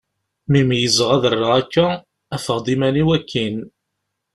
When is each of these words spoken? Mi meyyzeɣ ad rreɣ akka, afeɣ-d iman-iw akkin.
Mi 0.51 0.61
meyyzeɣ 0.69 1.09
ad 1.15 1.23
rreɣ 1.33 1.51
akka, 1.61 1.87
afeɣ-d 2.35 2.67
iman-iw 2.73 3.09
akkin. 3.17 3.57